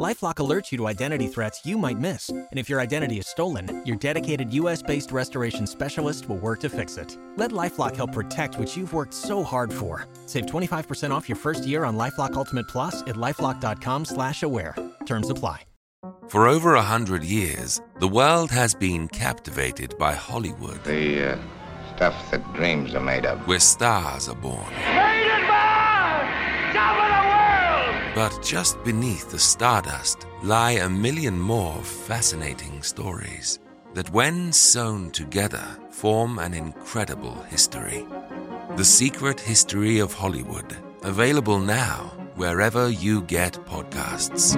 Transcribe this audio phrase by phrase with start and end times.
[0.00, 3.80] LifeLock alerts you to identity threats you might miss, and if your identity is stolen,
[3.86, 7.16] your dedicated U.S.-based restoration specialist will work to fix it.
[7.36, 10.08] Let LifeLock help protect what you've worked so hard for.
[10.26, 14.74] Save 25% off your first year on LifeLock Ultimate Plus at lifeLock.com/slash-aware.
[15.06, 15.62] Terms apply.
[16.28, 21.38] For over a hundred years, the world has been captivated by Hollywood, The uh,
[21.94, 23.46] stuff that dreams are made of.
[23.46, 24.66] where stars are born.
[24.70, 26.70] Rated by
[28.14, 33.58] But just beneath the stardust lie a million more fascinating stories
[33.94, 38.06] that, when sewn together, form an incredible history.
[38.76, 44.54] The Secret History of Hollywood, available now wherever you get podcasts.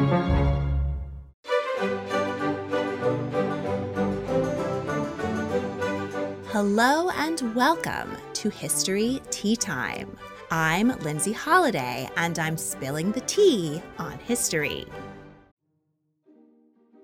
[6.48, 10.14] Hello and welcome to History Tea Time.
[10.50, 14.86] I'm Lindsay Holiday and I'm spilling the tea on history.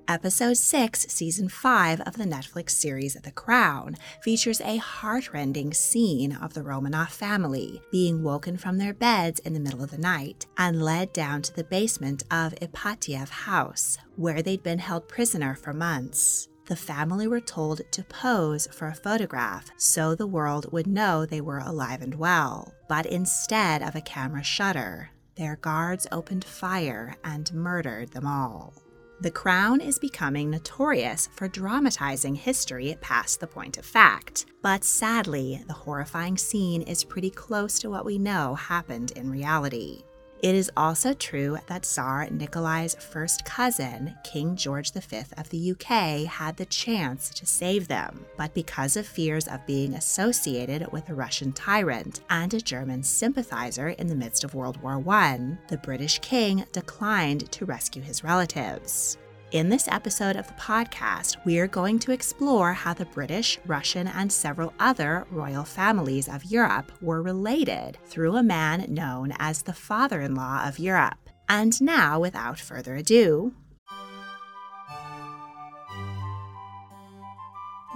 [0.06, 6.54] Episode 6, Season 5 of the Netflix series The Crown features a heartrending scene of
[6.54, 10.80] the Romanov family being woken from their beds in the middle of the night and
[10.80, 16.48] led down to the basement of Ipatiev House, where they'd been held prisoner for months.
[16.66, 21.40] The family were told to pose for a photograph so the world would know they
[21.40, 22.72] were alive and well.
[22.88, 28.74] But instead of a camera shutter, their guards opened fire and murdered them all.
[29.20, 34.46] The Crown is becoming notorious for dramatizing history past the point of fact.
[34.62, 40.02] But sadly, the horrifying scene is pretty close to what we know happened in reality.
[40.42, 46.26] It is also true that Tsar Nikolai's first cousin, King George V of the UK,
[46.26, 51.14] had the chance to save them, but because of fears of being associated with a
[51.14, 56.18] Russian tyrant and a German sympathizer in the midst of World War I, the British
[56.18, 59.18] king declined to rescue his relatives.
[59.52, 64.08] In this episode of the podcast, we are going to explore how the British, Russian,
[64.08, 69.74] and several other royal families of Europe were related through a man known as the
[69.74, 71.28] father in law of Europe.
[71.50, 73.52] And now, without further ado,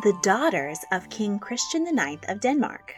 [0.02, 2.96] the daughters of King Christian IX of Denmark.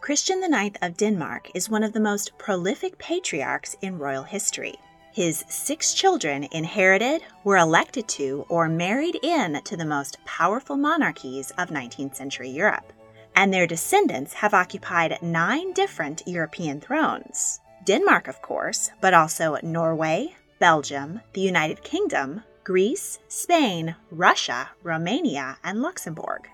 [0.00, 4.76] Christian IX of Denmark is one of the most prolific patriarchs in royal history.
[5.18, 11.50] His six children inherited, were elected to, or married in to the most powerful monarchies
[11.58, 12.92] of 19th century Europe.
[13.34, 17.58] And their descendants have occupied nine different European thrones.
[17.84, 25.82] Denmark, of course, but also Norway, Belgium, the United Kingdom, Greece, Spain, Russia, Romania, and
[25.82, 26.48] Luxembourg.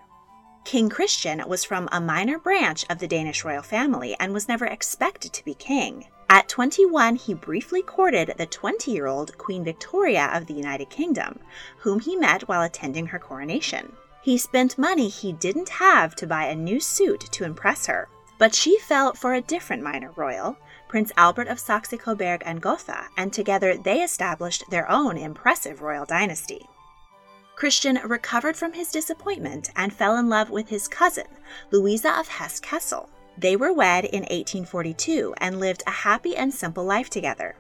[0.64, 4.64] King Christian was from a minor branch of the Danish royal family and was never
[4.64, 6.06] expected to be king.
[6.30, 11.38] At 21, he briefly courted the 20 year old Queen Victoria of the United Kingdom,
[11.78, 13.94] whom he met while attending her coronation.
[14.22, 18.08] He spent money he didn't have to buy a new suit to impress her,
[18.38, 20.56] but she fell for a different minor royal,
[20.88, 26.06] Prince Albert of Saxe Coburg and Gotha, and together they established their own impressive royal
[26.06, 26.68] dynasty.
[27.54, 31.26] Christian recovered from his disappointment and fell in love with his cousin,
[31.70, 33.08] Louisa of Hesse Kassel.
[33.36, 37.56] They were wed in 1842 and lived a happy and simple life together.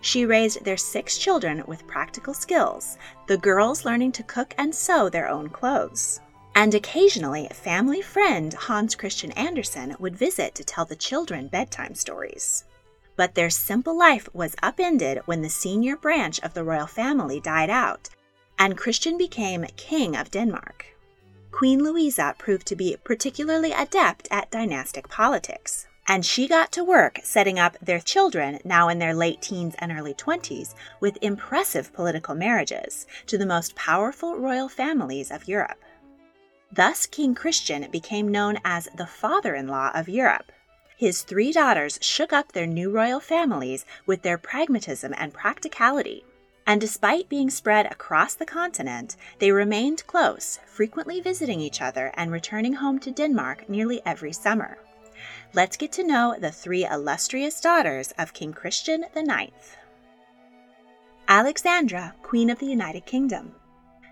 [0.00, 2.96] She raised their six children with practical skills,
[3.26, 6.20] the girls learning to cook and sew their own clothes.
[6.54, 12.64] And occasionally, family friend Hans Christian Andersen would visit to tell the children bedtime stories.
[13.16, 17.70] But their simple life was upended when the senior branch of the royal family died
[17.70, 18.08] out,
[18.58, 20.91] and Christian became King of Denmark.
[21.52, 27.20] Queen Louisa proved to be particularly adept at dynastic politics, and she got to work
[27.22, 32.34] setting up their children, now in their late teens and early 20s, with impressive political
[32.34, 35.78] marriages to the most powerful royal families of Europe.
[36.72, 40.50] Thus, King Christian became known as the father in law of Europe.
[40.96, 46.24] His three daughters shook up their new royal families with their pragmatism and practicality.
[46.66, 52.30] And despite being spread across the continent, they remained close, frequently visiting each other and
[52.30, 54.78] returning home to Denmark nearly every summer.
[55.54, 59.52] Let's get to know the three illustrious daughters of King Christian IX.
[61.28, 63.54] Alexandra, Queen of the United Kingdom.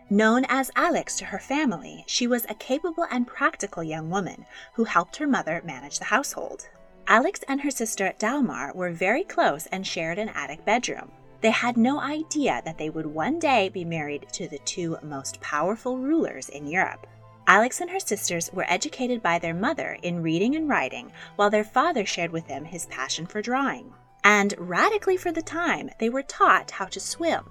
[0.09, 4.45] Known as Alex to her family, she was a capable and practical young woman
[4.75, 6.69] who helped her mother manage the household.
[7.07, 11.13] Alex and her sister Dagmar were very close and shared an attic bedroom.
[11.41, 15.41] They had no idea that they would one day be married to the two most
[15.41, 17.07] powerful rulers in Europe.
[17.47, 21.65] Alex and her sisters were educated by their mother in reading and writing, while their
[21.65, 23.93] father shared with them his passion for drawing.
[24.23, 27.45] And radically for the time, they were taught how to swim.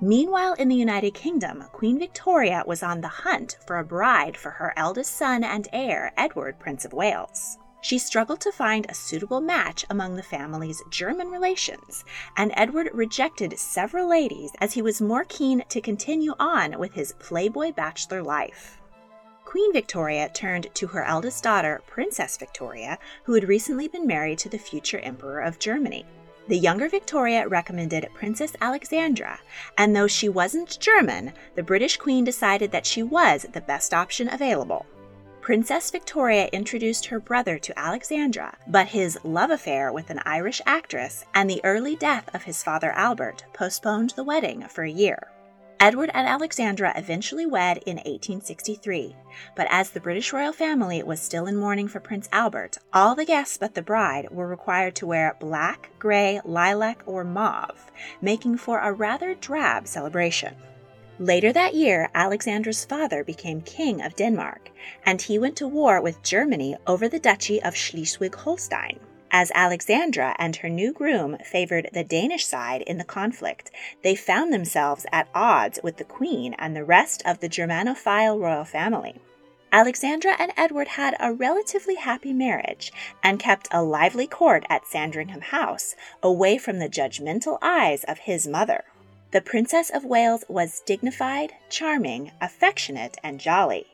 [0.00, 4.50] Meanwhile, in the United Kingdom, Queen Victoria was on the hunt for a bride for
[4.50, 7.58] her eldest son and heir, Edward, Prince of Wales.
[7.80, 12.04] She struggled to find a suitable match among the family's German relations,
[12.36, 17.12] and Edward rejected several ladies as he was more keen to continue on with his
[17.18, 18.78] playboy bachelor life.
[19.44, 24.48] Queen Victoria turned to her eldest daughter, Princess Victoria, who had recently been married to
[24.48, 26.04] the future Emperor of Germany.
[26.48, 29.38] The younger Victoria recommended Princess Alexandra,
[29.78, 34.28] and though she wasn't German, the British Queen decided that she was the best option
[34.28, 34.86] available.
[35.46, 41.24] Princess Victoria introduced her brother to Alexandra, but his love affair with an Irish actress
[41.36, 45.30] and the early death of his father Albert postponed the wedding for a year.
[45.78, 49.14] Edward and Alexandra eventually wed in 1863,
[49.54, 53.24] but as the British royal family was still in mourning for Prince Albert, all the
[53.24, 58.80] guests but the bride were required to wear black, gray, lilac, or mauve, making for
[58.80, 60.56] a rather drab celebration.
[61.18, 64.70] Later that year, Alexandra's father became King of Denmark,
[65.06, 69.00] and he went to war with Germany over the Duchy of Schleswig Holstein.
[69.30, 73.70] As Alexandra and her new groom favored the Danish side in the conflict,
[74.02, 78.64] they found themselves at odds with the Queen and the rest of the Germanophile royal
[78.64, 79.14] family.
[79.72, 82.92] Alexandra and Edward had a relatively happy marriage
[83.22, 88.46] and kept a lively court at Sandringham House, away from the judgmental eyes of his
[88.46, 88.84] mother.
[89.32, 93.86] The Princess of Wales was dignified, charming, affectionate, and jolly.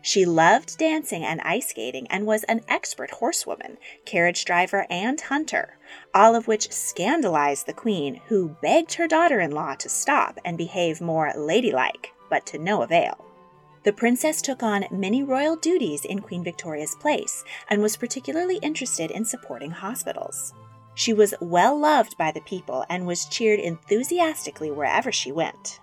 [0.00, 5.76] She loved dancing and ice skating and was an expert horsewoman, carriage driver, and hunter,
[6.14, 10.56] all of which scandalized the queen, who begged her daughter in law to stop and
[10.56, 13.24] behave more ladylike, but to no avail.
[13.82, 19.10] The princess took on many royal duties in Queen Victoria's place and was particularly interested
[19.10, 20.54] in supporting hospitals.
[20.98, 25.78] She was well loved by the people and was cheered enthusiastically wherever she went.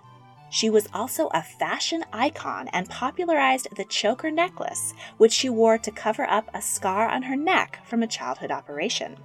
[0.50, 5.92] She was also a fashion icon and popularized the choker necklace, which she wore to
[5.92, 9.16] cover up a scar on her neck from a childhood operation.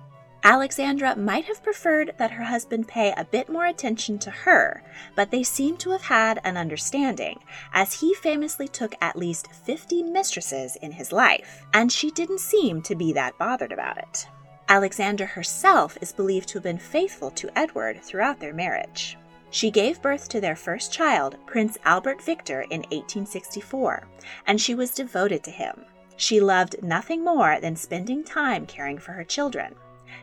[0.44, 4.84] Alexandra might have preferred that her husband pay a bit more attention to her,
[5.16, 7.40] but they seem to have had an understanding,
[7.74, 12.84] as he famously took at least 50 mistresses in his life, and she didn't seem
[12.84, 14.28] to be that bothered about it.
[14.72, 19.18] Alexandra herself is believed to have been faithful to Edward throughout their marriage.
[19.50, 24.08] She gave birth to their first child, Prince Albert Victor, in 1864,
[24.46, 25.86] and she was devoted to him.
[26.18, 29.74] She loved nothing more than spending time caring for her children.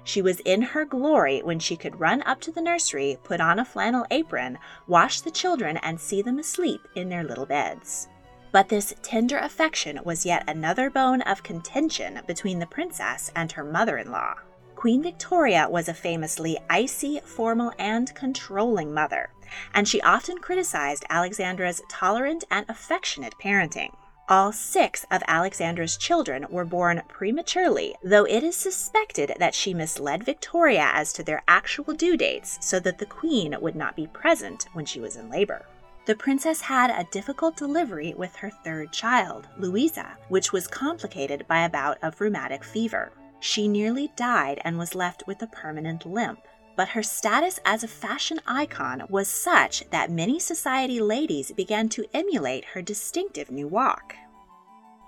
[0.05, 3.59] She was in her glory when she could run up to the nursery, put on
[3.59, 8.07] a flannel apron, wash the children, and see them asleep in their little beds.
[8.57, 13.63] But this tender affection was yet another bone of contention between the princess and her
[13.63, 14.37] mother in law.
[14.75, 19.29] Queen Victoria was a famously icy, formal, and controlling mother,
[19.75, 23.95] and she often criticized Alexandra's tolerant and affectionate parenting.
[24.27, 30.25] All six of Alexandra's children were born prematurely, though it is suspected that she misled
[30.25, 34.67] Victoria as to their actual due dates so that the queen would not be present
[34.73, 35.67] when she was in labor.
[36.07, 41.65] The princess had a difficult delivery with her third child, Louisa, which was complicated by
[41.65, 43.11] a bout of rheumatic fever.
[43.41, 46.39] She nearly died and was left with a permanent limp.
[46.77, 52.07] But her status as a fashion icon was such that many society ladies began to
[52.15, 54.15] emulate her distinctive new walk.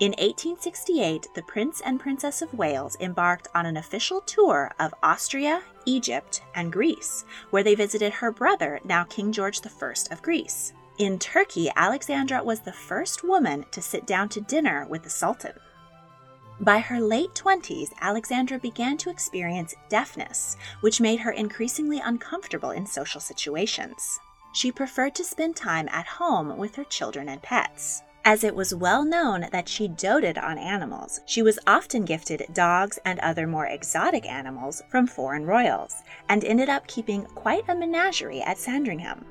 [0.00, 5.62] In 1868, the Prince and Princess of Wales embarked on an official tour of Austria,
[5.86, 10.72] Egypt, and Greece, where they visited her brother, now King George I of Greece.
[10.98, 15.52] In Turkey, Alexandra was the first woman to sit down to dinner with the Sultan.
[16.58, 22.84] By her late 20s, Alexandra began to experience deafness, which made her increasingly uncomfortable in
[22.84, 24.18] social situations.
[24.52, 28.02] She preferred to spend time at home with her children and pets.
[28.24, 32.98] As it was well known that she doted on animals, she was often gifted dogs
[33.04, 35.94] and other more exotic animals from foreign royals,
[36.28, 39.24] and ended up keeping quite a menagerie at Sandringham.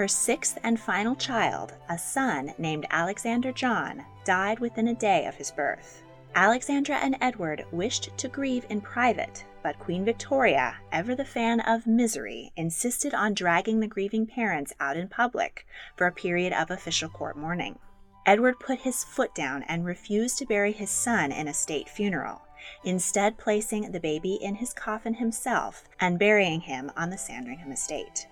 [0.00, 5.34] Her sixth and final child, a son named Alexander John, died within a day of
[5.34, 6.02] his birth.
[6.34, 11.86] Alexandra and Edward wished to grieve in private, but Queen Victoria, ever the fan of
[11.86, 15.66] misery, insisted on dragging the grieving parents out in public
[15.96, 17.78] for a period of official court mourning.
[18.24, 22.40] Edward put his foot down and refused to bury his son in a state funeral,
[22.84, 28.26] instead, placing the baby in his coffin himself and burying him on the Sandringham estate.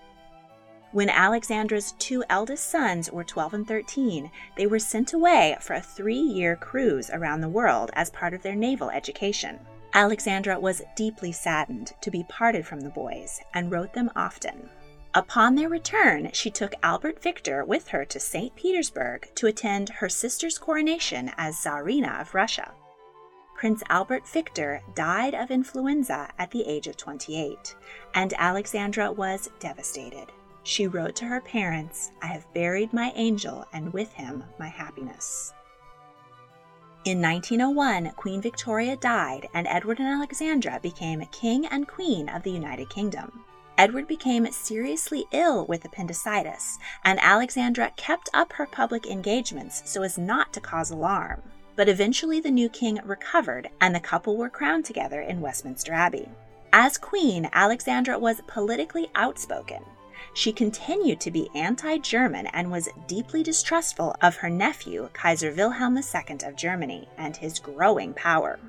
[0.91, 5.83] When Alexandra's two eldest sons were 12 and 13, they were sent away for a
[5.83, 9.59] three year cruise around the world as part of their naval education.
[9.93, 14.71] Alexandra was deeply saddened to be parted from the boys and wrote them often.
[15.15, 18.55] Upon their return, she took Albert Victor with her to St.
[18.57, 22.73] Petersburg to attend her sister's coronation as Tsarina of Russia.
[23.57, 27.75] Prince Albert Victor died of influenza at the age of 28,
[28.15, 30.31] and Alexandra was devastated.
[30.69, 35.55] She wrote to her parents, I have buried my angel, and with him my happiness.
[37.07, 42.51] In 1901, Queen Victoria died, and Edward and Alexandra became King and Queen of the
[42.51, 43.47] United Kingdom.
[43.79, 50.19] Edward became seriously ill with appendicitis, and Alexandra kept up her public engagements so as
[50.19, 51.41] not to cause alarm
[51.77, 56.29] but eventually the new king recovered and the couple were crowned together in Westminster Abbey.
[56.73, 59.85] As queen, Alexandra was politically outspoken.
[60.39, 65.99] She continued to be anti German and was deeply distrustful of her nephew, Kaiser Wilhelm
[65.99, 68.61] II of Germany, and his growing power.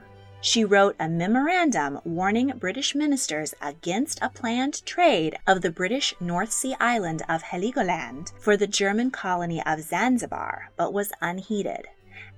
[0.41, 6.51] She wrote a memorandum warning British ministers against a planned trade of the British North
[6.51, 11.85] Sea island of Heligoland for the German colony of Zanzibar, but was unheeded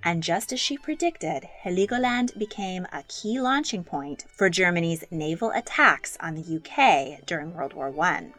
[0.04, 6.18] and just as she predicted, Heligoland became a key launching point for Germany's naval attacks
[6.20, 8.32] on the UK during World War I.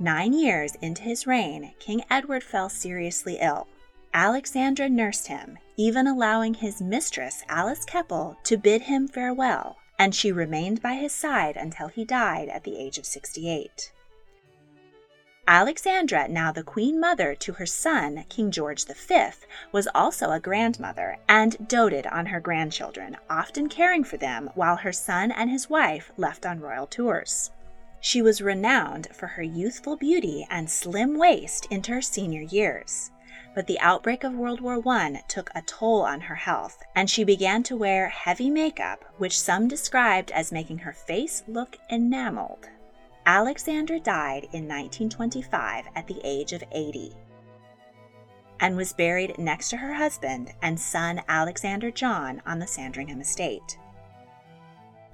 [0.00, 3.68] Nine years into his reign, King Edward fell seriously ill.
[4.12, 10.32] Alexandra nursed him, even allowing his mistress, Alice Keppel, to bid him farewell, and she
[10.32, 13.92] remained by his side until he died at the age of 68.
[15.46, 19.16] Alexandra, now the queen mother to her son, King George V,
[19.70, 24.92] was also a grandmother and doted on her grandchildren, often caring for them while her
[24.92, 27.52] son and his wife left on royal tours.
[28.04, 33.10] She was renowned for her youthful beauty and slim waist into her senior years.
[33.54, 37.24] But the outbreak of World War I took a toll on her health, and she
[37.24, 42.68] began to wear heavy makeup, which some described as making her face look enameled.
[43.24, 47.16] Alexandra died in 1925 at the age of 80
[48.60, 53.78] and was buried next to her husband and son Alexander John on the Sandringham estate.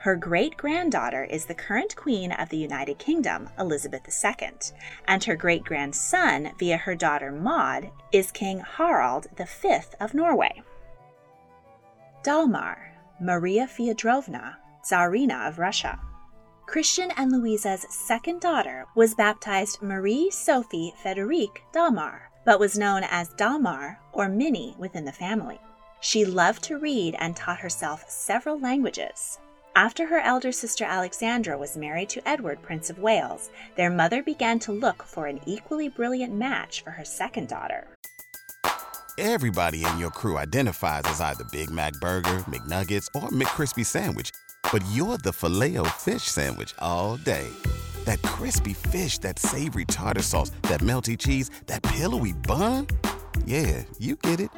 [0.00, 4.52] Her great granddaughter is the current Queen of the United Kingdom, Elizabeth II,
[5.06, 9.44] and her great grandson, via her daughter Maud, is King Harald V
[10.00, 10.62] of Norway.
[12.22, 16.00] Dagmar, Maria Fyodorovna, Tsarina of Russia.
[16.64, 23.34] Christian and Louisa's second daughter was baptized Marie Sophie Federique Dagmar, but was known as
[23.34, 25.60] Dagmar or Minnie within the family.
[26.00, 29.38] She loved to read and taught herself several languages.
[29.80, 34.58] After her elder sister Alexandra was married to Edward, Prince of Wales, their mother began
[34.58, 37.86] to look for an equally brilliant match for her second daughter.
[39.16, 44.30] Everybody in your crew identifies as either Big Mac Burger, McNuggets, or McCrispy Sandwich
[44.72, 47.48] but you're the filet fish sandwich all day.
[48.04, 52.86] That crispy fish, that savory tartar sauce, that melty cheese, that pillowy bun.
[53.44, 54.50] Yeah, you get it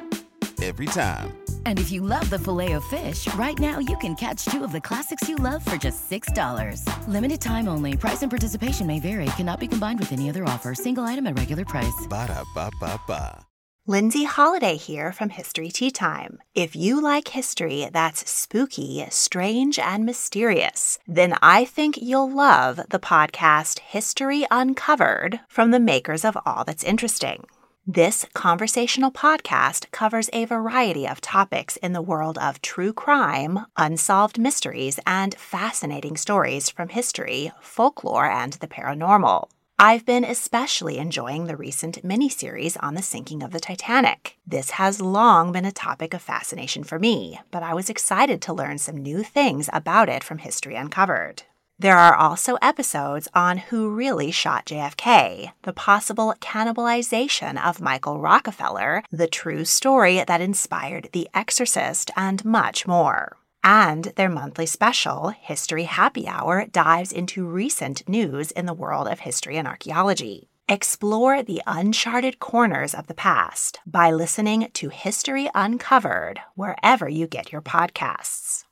[0.61, 1.42] every time.
[1.65, 4.71] And if you love the filet of fish, right now you can catch two of
[4.71, 6.87] the classics you love for just $6.
[7.09, 7.97] Limited time only.
[7.97, 9.25] Price and participation may vary.
[9.35, 10.73] Cannot be combined with any other offer.
[10.73, 12.07] Single item at regular price.
[12.09, 13.45] Ba da ba ba ba.
[13.85, 16.37] Lindsay Holiday here from History Tea Time.
[16.55, 22.99] If you like history that's spooky, strange, and mysterious, then I think you'll love the
[22.99, 27.45] podcast History Uncovered from the makers of All That's Interesting.
[27.85, 34.39] This conversational podcast covers a variety of topics in the world of true crime, unsolved
[34.39, 39.49] mysteries, and fascinating stories from history, folklore, and the paranormal.
[39.77, 44.37] I've been especially enjoying the recent miniseries on the sinking of the Titanic.
[44.47, 48.53] This has long been a topic of fascination for me, but I was excited to
[48.53, 51.43] learn some new things about it from History Uncovered.
[51.83, 59.03] There are also episodes on who really shot JFK, the possible cannibalization of Michael Rockefeller,
[59.11, 63.35] the true story that inspired The Exorcist, and much more.
[63.65, 69.19] And their monthly special, History Happy Hour, dives into recent news in the world of
[69.19, 70.47] history and archaeology.
[70.69, 77.51] Explore the uncharted corners of the past by listening to History Uncovered wherever you get
[77.51, 78.62] your podcasts.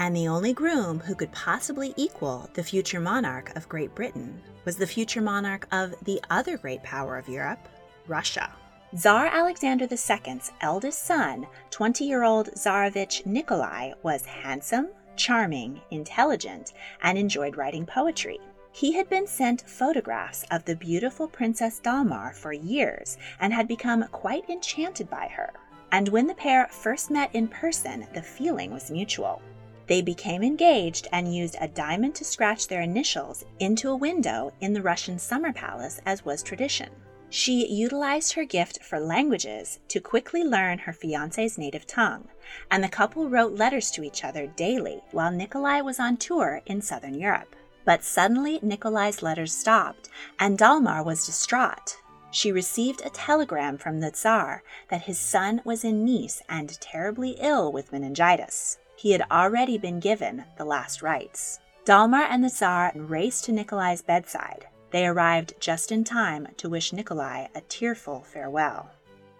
[0.00, 4.78] And the only groom who could possibly equal the future monarch of Great Britain was
[4.78, 7.68] the future monarch of the other great power of Europe,
[8.08, 8.50] Russia.
[8.96, 17.18] Tsar Alexander II's eldest son, 20 year old Tsarevich Nikolai, was handsome, charming, intelligent, and
[17.18, 18.38] enjoyed writing poetry.
[18.72, 24.08] He had been sent photographs of the beautiful Princess Dagmar for years and had become
[24.12, 25.52] quite enchanted by her.
[25.92, 29.42] And when the pair first met in person, the feeling was mutual.
[29.90, 34.72] They became engaged and used a diamond to scratch their initials into a window in
[34.72, 36.90] the Russian summer palace, as was tradition.
[37.28, 42.28] She utilized her gift for languages to quickly learn her fiance's native tongue,
[42.70, 46.80] and the couple wrote letters to each other daily while Nikolai was on tour in
[46.80, 47.56] southern Europe.
[47.84, 51.96] But suddenly, Nikolai's letters stopped, and Dagmar was distraught.
[52.30, 57.30] She received a telegram from the Tsar that his son was in Nice and terribly
[57.40, 58.78] ill with meningitis.
[59.00, 61.58] He had already been given the last rites.
[61.86, 64.66] Dagmar and the Tsar raced to Nikolai's bedside.
[64.90, 68.90] They arrived just in time to wish Nikolai a tearful farewell.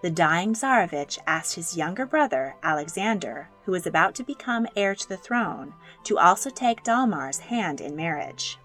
[0.00, 5.06] The dying Tsarevich asked his younger brother, Alexander, who was about to become heir to
[5.06, 5.74] the throne,
[6.04, 8.56] to also take Dagmar's hand in marriage.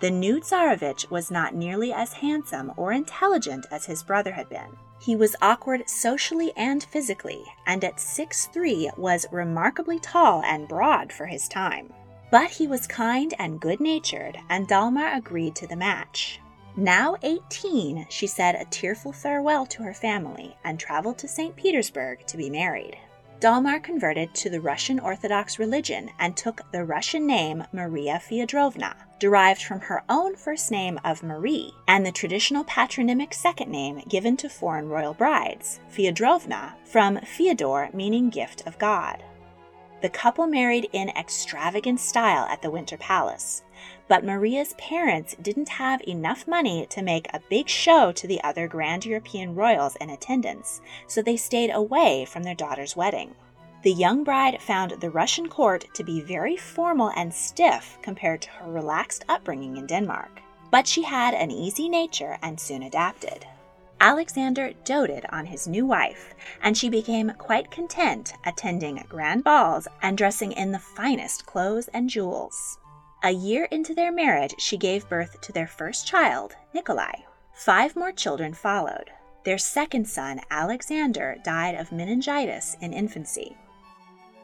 [0.00, 4.76] The new Tsarevich was not nearly as handsome or intelligent as his brother had been.
[5.02, 11.26] He was awkward socially and physically, and at 6'3 was remarkably tall and broad for
[11.26, 11.92] his time.
[12.30, 16.38] But he was kind and good natured, and Dagmar agreed to the match.
[16.76, 21.56] Now 18, she said a tearful farewell to her family and traveled to St.
[21.56, 22.96] Petersburg to be married.
[23.42, 29.60] Dagmar converted to the Russian Orthodox religion and took the Russian name Maria Fyodorovna, derived
[29.60, 34.48] from her own first name of Marie and the traditional patronymic second name given to
[34.48, 39.24] foreign royal brides, Fyodorovna, from Fyodor meaning gift of God.
[40.02, 43.64] The couple married in extravagant style at the Winter Palace,
[44.08, 48.68] but Maria's parents didn't have enough money to make a big show to the other
[48.68, 53.34] Grand European royals in attendance, so they stayed away from their daughter's wedding.
[53.82, 58.50] The young bride found the Russian court to be very formal and stiff compared to
[58.50, 60.40] her relaxed upbringing in Denmark.
[60.70, 63.44] But she had an easy nature and soon adapted.
[64.00, 70.18] Alexander doted on his new wife, and she became quite content attending grand balls and
[70.18, 72.78] dressing in the finest clothes and jewels.
[73.24, 77.12] A year into their marriage, she gave birth to their first child, Nikolai.
[77.54, 79.12] Five more children followed.
[79.44, 83.56] Their second son, Alexander, died of meningitis in infancy.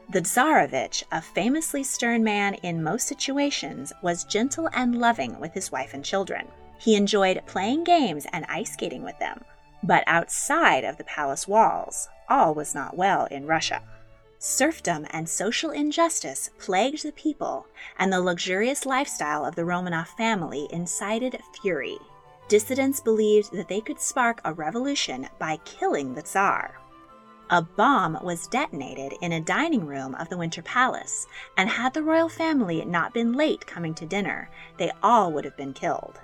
[0.09, 5.73] The Tsarevich, a famously stern man in most situations, was gentle and loving with his
[5.73, 6.47] wife and children.
[6.77, 9.43] He enjoyed playing games and ice skating with them.
[9.83, 13.81] But outside of the palace walls, all was not well in Russia.
[14.41, 20.65] Serfdom and social injustice plagued the people, and the luxurious lifestyle of the Romanov family
[20.71, 21.97] incited fury.
[22.47, 26.79] Dissidents believed that they could spark a revolution by killing the Tsar.
[27.49, 32.03] A bomb was detonated in a dining room of the Winter Palace, and had the
[32.03, 36.17] royal family not been late coming to dinner, they all would have been killed.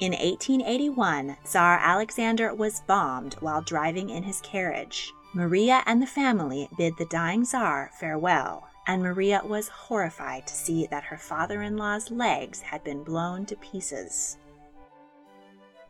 [0.00, 5.12] In 1881, Tsar Alexander was bombed while driving in his carriage.
[5.34, 10.86] Maria and the family bid the dying Tsar farewell, and Maria was horrified to see
[10.88, 14.36] that her father in law's legs had been blown to pieces.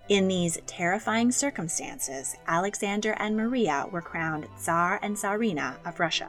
[0.08, 6.28] In these terrifying circumstances, Alexander and Maria were crowned Tsar and Tsarina of Russia.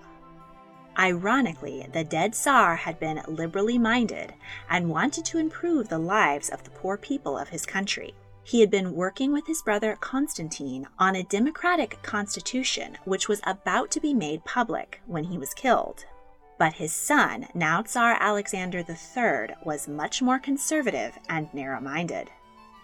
[0.97, 4.33] Ironically, the dead Tsar had been liberally minded
[4.71, 8.15] and wanted to improve the lives of the poor people of his country.
[8.43, 13.89] He had been working with his brother Constantine on a democratic constitution which was about
[13.91, 16.05] to be made public when he was killed.
[16.59, 22.29] But his son, now Tsar Alexander III, was much more conservative and narrow minded.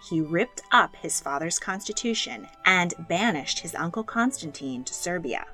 [0.08, 5.46] He ripped up his father's constitution and banished his uncle Constantine to Serbia.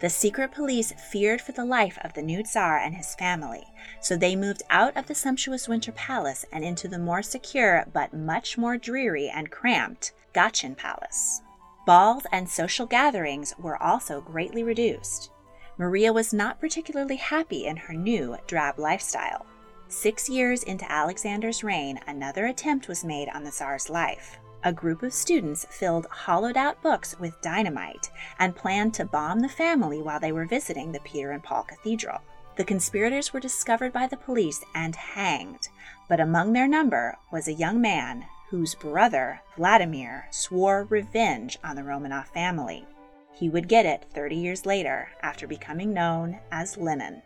[0.00, 3.66] The secret police feared for the life of the new Tsar and his family,
[4.00, 8.14] so they moved out of the sumptuous Winter Palace and into the more secure but
[8.14, 11.42] much more dreary and cramped Gatchin Palace.
[11.84, 15.30] Balls and social gatherings were also greatly reduced.
[15.76, 19.44] Maria was not particularly happy in her new drab lifestyle.
[19.88, 25.02] Six years into Alexander's reign, another attempt was made on the Tsar's life a group
[25.02, 30.20] of students filled hollowed out books with dynamite and planned to bomb the family while
[30.20, 32.20] they were visiting the Peter and Paul Cathedral.
[32.56, 35.68] The conspirators were discovered by the police and hanged,
[36.08, 41.82] but among their number was a young man whose brother, Vladimir, swore revenge on the
[41.82, 42.84] Romanov family.
[43.32, 47.22] He would get it 30 years later after becoming known as Lenin.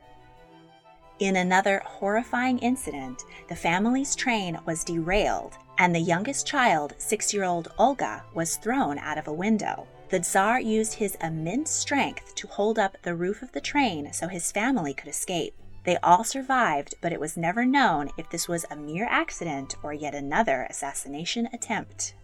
[1.18, 7.44] In another horrifying incident, the family's train was derailed and the youngest child, six year
[7.44, 9.86] old Olga, was thrown out of a window.
[10.10, 14.28] The Tsar used his immense strength to hold up the roof of the train so
[14.28, 15.54] his family could escape.
[15.84, 19.92] They all survived, but it was never known if this was a mere accident or
[19.92, 22.14] yet another assassination attempt.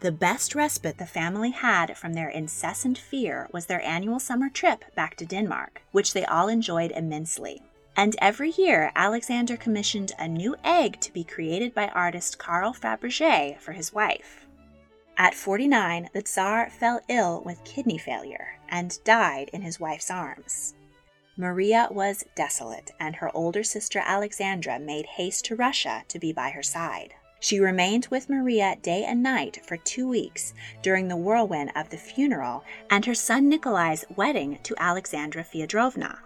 [0.00, 4.84] The best respite the family had from their incessant fear was their annual summer trip
[4.94, 7.62] back to Denmark, which they all enjoyed immensely.
[7.96, 13.58] And every year, Alexander commissioned a new egg to be created by artist Carl Fabergé
[13.58, 14.46] for his wife.
[15.18, 20.74] At 49, the Tsar fell ill with kidney failure and died in his wife's arms.
[21.36, 26.50] Maria was desolate, and her older sister Alexandra made haste to Russia to be by
[26.50, 27.14] her side.
[27.38, 31.96] She remained with Maria day and night for two weeks during the whirlwind of the
[31.96, 36.18] funeral and her son Nikolai's wedding to Alexandra Feodorovna.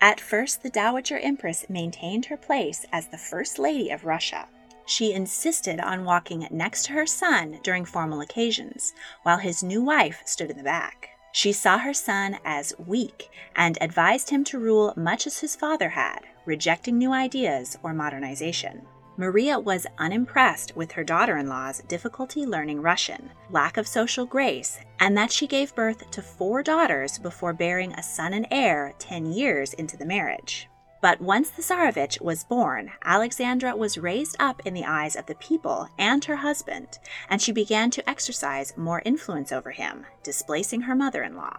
[0.00, 4.46] At first, the Dowager Empress maintained her place as the First Lady of Russia.
[4.86, 10.22] She insisted on walking next to her son during formal occasions, while his new wife
[10.24, 11.10] stood in the back.
[11.32, 15.90] She saw her son as weak and advised him to rule much as his father
[15.90, 18.86] had, rejecting new ideas or modernization.
[19.18, 24.78] Maria was unimpressed with her daughter in law's difficulty learning Russian, lack of social grace,
[25.00, 29.32] and that she gave birth to four daughters before bearing a son and heir 10
[29.32, 30.68] years into the marriage.
[31.02, 35.34] But once the Tsarevich was born, Alexandra was raised up in the eyes of the
[35.34, 40.94] people and her husband, and she began to exercise more influence over him, displacing her
[40.94, 41.58] mother in law.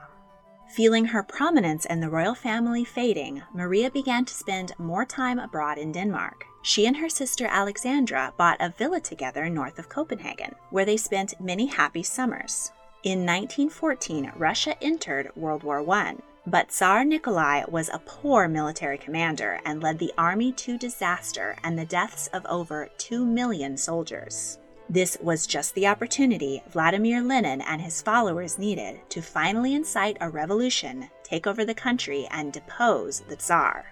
[0.69, 5.77] Feeling her prominence in the royal family fading, Maria began to spend more time abroad
[5.77, 6.45] in Denmark.
[6.61, 11.39] She and her sister Alexandra bought a villa together north of Copenhagen, where they spent
[11.39, 12.71] many happy summers.
[13.03, 19.61] In 1914, Russia entered World War I, but Tsar Nikolai was a poor military commander
[19.63, 24.57] and led the army to disaster and the deaths of over 2 million soldiers.
[24.89, 30.29] This was just the opportunity Vladimir Lenin and his followers needed to finally incite a
[30.29, 33.85] revolution, take over the country, and depose the Tsar.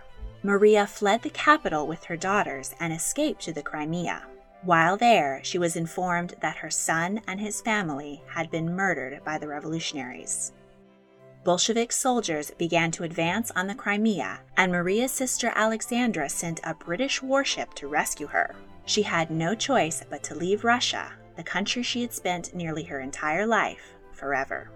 [0.47, 4.25] Maria fled the capital with her daughters and escaped to the Crimea.
[4.61, 9.39] While there, she was informed that her son and his family had been murdered by
[9.39, 10.53] the revolutionaries.
[11.43, 17.21] Bolshevik soldiers began to advance on the Crimea, and Maria's sister Alexandra sent a British
[17.21, 18.55] warship to rescue her.
[18.85, 23.01] She had no choice but to leave Russia, the country she had spent nearly her
[23.01, 24.71] entire life, forever.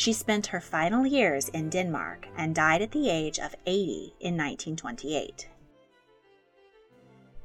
[0.00, 4.34] She spent her final years in Denmark and died at the age of 80 in
[4.34, 5.46] 1928.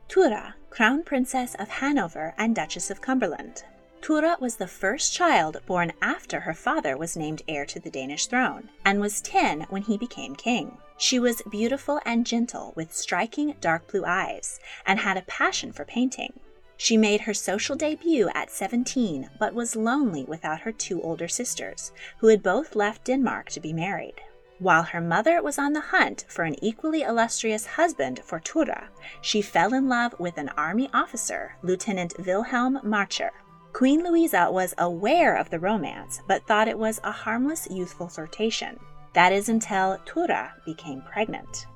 [0.07, 3.65] Thyra, Crown Princess of Hanover and Duchess of Cumberland.
[4.01, 8.27] Thyra was the first child born after her father was named heir to the Danish
[8.27, 10.77] throne, and was 10 when he became king.
[10.95, 15.83] She was beautiful and gentle, with striking dark blue eyes, and had a passion for
[15.83, 16.39] painting.
[16.77, 21.91] She made her social debut at 17, but was lonely without her two older sisters,
[22.19, 24.21] who had both left Denmark to be married.
[24.59, 28.87] While her mother was on the hunt for an equally illustrious husband for Thyra,
[29.21, 33.31] she fell in love with an army officer, Lieutenant Wilhelm Marcher.
[33.73, 38.79] Queen Louisa was aware of the romance, but thought it was a harmless youthful flirtation.
[39.13, 41.67] That is until Thyra became pregnant.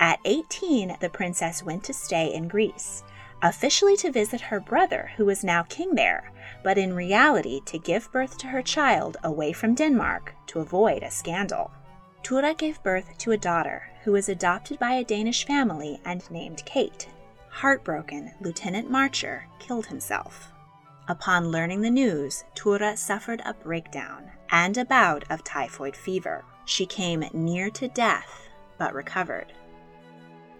[0.00, 3.04] At 18, the princess went to stay in Greece,
[3.44, 8.10] officially to visit her brother, who was now king there, but in reality to give
[8.10, 11.70] birth to her child away from Denmark to avoid a scandal.
[12.22, 16.64] Thyra gave birth to a daughter who was adopted by a Danish family and named
[16.64, 17.06] Kate.
[17.50, 20.50] Heartbroken, Lieutenant Marcher killed himself.
[21.06, 26.46] Upon learning the news, Thyra suffered a breakdown and a bout of typhoid fever.
[26.64, 29.52] She came near to death, but recovered.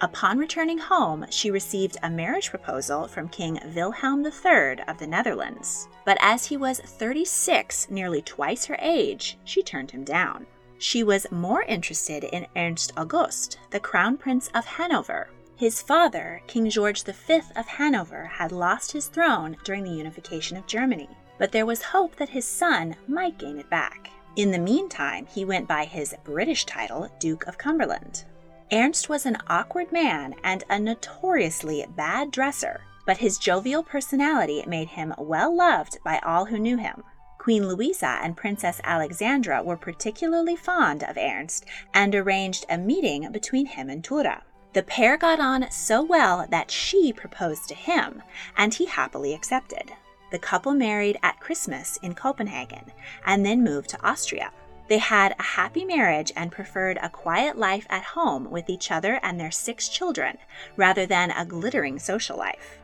[0.05, 5.89] Upon returning home, she received a marriage proposal from King Wilhelm III of the Netherlands.
[6.05, 10.47] But as he was 36, nearly twice her age, she turned him down.
[10.77, 16.69] She was more interested in Ernst August, the Crown Prince of Hanover, his father, King
[16.69, 21.65] George V of Hanover, had lost his throne during the unification of Germany, but there
[21.65, 24.11] was hope that his son might gain it back.
[24.37, 28.27] In the meantime, he went by his British title, Duke of Cumberland.
[28.73, 34.89] Ernst was an awkward man and a notoriously bad dresser, but his jovial personality made
[34.89, 37.03] him well loved by all who knew him.
[37.39, 43.67] Queen Louisa and Princess Alexandra were particularly fond of Ernst and arranged a meeting between
[43.67, 44.43] him and Thyra.
[44.73, 48.23] The pair got on so well that she proposed to him,
[48.57, 49.93] and he happily accepted.
[50.33, 52.91] The couple married at Christmas in Copenhagen
[53.27, 54.51] and then moved to Austria.
[54.89, 59.19] They had a happy marriage and preferred a quiet life at home with each other
[59.23, 60.39] and their six children
[60.77, 62.79] rather than a glittering social life.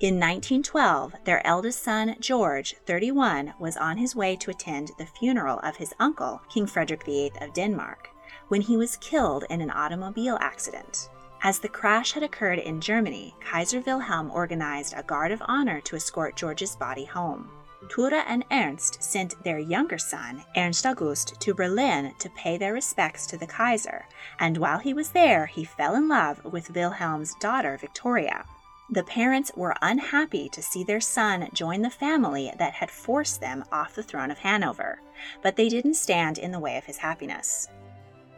[0.00, 5.58] In 1912, their eldest son, George, 31, was on his way to attend the funeral
[5.60, 8.08] of his uncle, King Frederick VIII of Denmark,
[8.48, 11.10] when he was killed in an automobile accident.
[11.42, 15.96] As the crash had occurred in Germany, Kaiser Wilhelm organized a guard of honor to
[15.96, 17.50] escort George's body home.
[17.88, 23.26] Thyra and Ernst sent their younger son, Ernst August, to Berlin to pay their respects
[23.28, 24.06] to the Kaiser,
[24.38, 28.44] and while he was there, he fell in love with Wilhelm's daughter, Victoria.
[28.90, 33.64] The parents were unhappy to see their son join the family that had forced them
[33.70, 35.00] off the throne of Hanover,
[35.42, 37.68] but they didn't stand in the way of his happiness.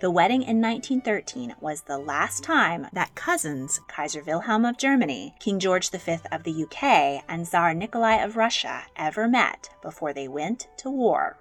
[0.03, 5.61] The wedding in 1913 was the last time that cousins, Kaiser Wilhelm of Germany, King
[5.61, 10.67] George V of the UK, and Tsar Nikolai of Russia ever met before they went
[10.79, 11.39] to war.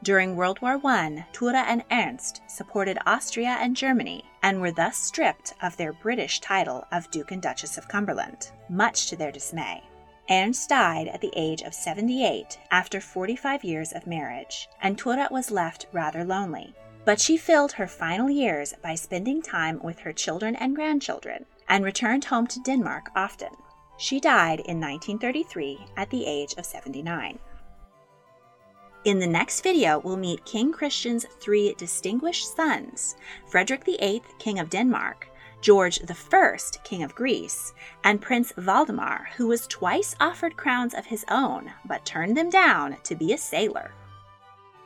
[0.00, 5.54] During World War I, Thyra and Ernst supported Austria and Germany and were thus stripped
[5.60, 9.82] of their British title of Duke and Duchess of Cumberland, much to their dismay.
[10.30, 15.50] Ernst died at the age of 78 after 45 years of marriage, and Thyra was
[15.50, 16.76] left rather lonely.
[17.04, 21.84] But she filled her final years by spending time with her children and grandchildren and
[21.84, 23.50] returned home to Denmark often.
[23.96, 27.38] She died in 1933 at the age of 79.
[29.04, 33.16] In the next video, we'll meet King Christian's three distinguished sons
[33.48, 35.28] Frederick VIII, King of Denmark,
[35.60, 37.72] George I, King of Greece,
[38.04, 42.96] and Prince Valdemar, who was twice offered crowns of his own but turned them down
[43.02, 43.92] to be a sailor.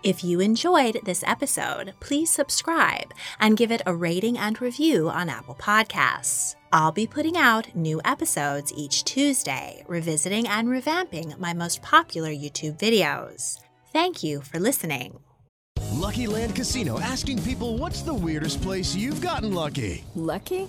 [0.06, 5.28] If you enjoyed this episode, please subscribe and give it a rating and review on
[5.28, 6.54] Apple Podcasts.
[6.72, 12.78] I'll be putting out new episodes each Tuesday, revisiting and revamping my most popular YouTube
[12.78, 13.58] videos.
[13.92, 15.18] Thank you for listening.
[15.94, 20.04] Lucky Land Casino asking people what's the weirdest place you've gotten lucky?
[20.14, 20.68] Lucky?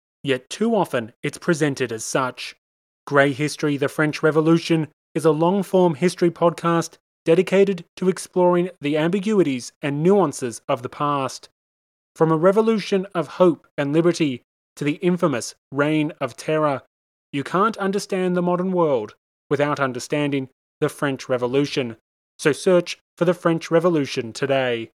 [0.23, 2.55] yet too often it's presented as such.
[3.07, 8.97] Grey History The French Revolution is a long form history podcast dedicated to exploring the
[8.97, 11.49] ambiguities and nuances of the past.
[12.15, 14.41] From a revolution of hope and liberty
[14.75, 16.81] to the infamous Reign of Terror,
[17.31, 19.15] you can't understand the modern world
[19.49, 21.97] without understanding the French Revolution.
[22.39, 24.91] So search for the French Revolution today.